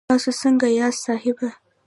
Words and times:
تاسو 0.09 0.29
سنګه 0.41 0.69
یاست 0.79 0.99
صاحبه 1.05 1.49